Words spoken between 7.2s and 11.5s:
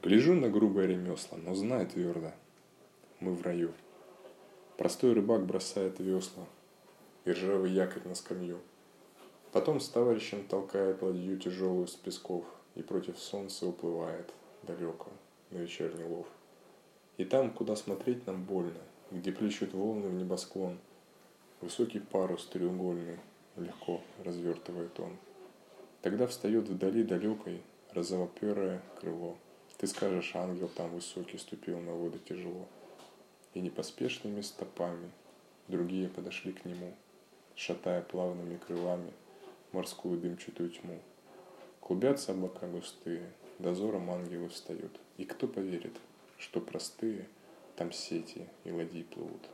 и ржавый якорь на скамью. Потом с товарищем толкает ладью